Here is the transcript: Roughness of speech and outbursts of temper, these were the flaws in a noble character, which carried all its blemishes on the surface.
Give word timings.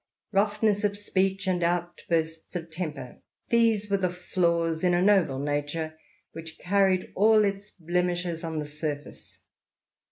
Roughness 0.31 0.83
of 0.83 0.97
speech 0.97 1.45
and 1.45 1.61
outbursts 1.61 2.55
of 2.55 2.71
temper, 2.71 3.21
these 3.49 3.87
were 3.91 3.97
the 3.97 4.09
flaws 4.09 4.83
in 4.83 4.95
a 4.95 4.99
noble 5.03 5.37
character, 5.45 5.95
which 6.31 6.57
carried 6.57 7.11
all 7.13 7.45
its 7.45 7.69
blemishes 7.69 8.43
on 8.43 8.57
the 8.57 8.65
surface. 8.65 9.41